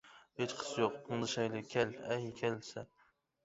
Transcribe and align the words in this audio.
ھېچقىسى 0.39 0.79
يوق 0.83 0.95
مۇڭدىشايلى 1.11 1.63
كەل، 1.77 1.95
ئەي 2.03 2.29
كەل، 2.43 2.61
سەن. 2.73 2.93